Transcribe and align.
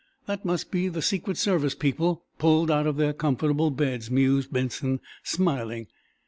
"That 0.25 0.43
must 0.43 0.71
be 0.71 0.87
the 0.87 1.03
Secret 1.03 1.37
Service 1.37 1.75
people, 1.75 2.23
pulled 2.39 2.71
out 2.71 2.87
of 2.87 2.97
their 2.97 3.13
comfortable 3.13 3.69
beds," 3.69 4.09
mused 4.09 4.51
Benson, 4.51 4.99
smiling. 5.21 5.85